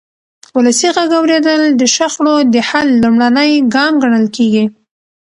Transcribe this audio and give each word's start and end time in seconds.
ولسي 0.57 0.87
غږ 0.95 1.09
اورېدل 1.19 1.61
د 1.79 1.81
شخړو 1.95 2.35
د 2.53 2.55
حل 2.69 2.87
لومړنی 3.03 3.51
ګام 3.73 3.93
ګڼل 4.03 4.25
کېږي 4.35 4.65